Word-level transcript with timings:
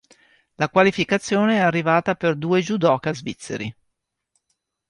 La 0.55 0.67
qualificazione 0.69 1.57
è 1.57 1.59
arrivata 1.59 2.15
per 2.15 2.35
due 2.35 2.59
"judoka" 2.59 3.13
svizzeri. 3.13 3.71